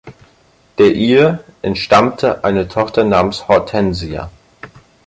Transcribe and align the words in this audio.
Der 0.79 0.95
Ehe 0.95 1.43
entstammte 1.61 2.43
eine 2.43 2.67
Tochter 2.67 3.03
namens 3.03 3.47
Hortensia. 3.47 4.31